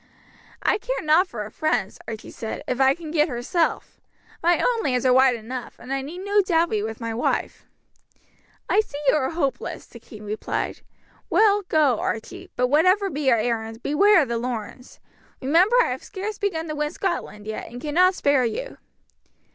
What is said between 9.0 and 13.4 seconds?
you are hopeless," the king replied. "Well, go, Archie; but whatever be your